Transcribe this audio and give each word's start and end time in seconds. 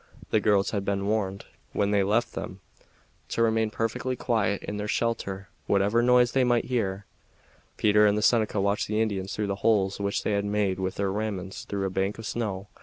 The 0.31 0.39
girls 0.39 0.71
had 0.71 0.83
been 0.83 1.05
warned, 1.05 1.45
when 1.73 1.91
they 1.91 2.01
left 2.01 2.33
them, 2.33 2.59
to 3.29 3.43
remain 3.43 3.69
perfectly 3.69 4.15
quiet 4.15 4.63
in 4.63 4.77
their 4.77 4.87
shelter 4.87 5.49
whatever 5.67 6.01
noise 6.01 6.31
they 6.31 6.43
might 6.43 6.65
hear. 6.65 7.05
Peter 7.77 8.07
and 8.07 8.17
the 8.17 8.23
Seneca 8.23 8.59
watched 8.59 8.87
the 8.87 8.99
Indians 8.99 9.35
through 9.35 9.53
holes 9.53 9.99
which 9.99 10.23
they 10.23 10.31
had 10.31 10.43
made 10.45 10.79
with 10.79 10.95
their 10.95 11.11
ramrods 11.11 11.65
through 11.65 11.85
a 11.85 11.91
bank 11.91 12.17
of 12.17 12.25
snow. 12.25 12.67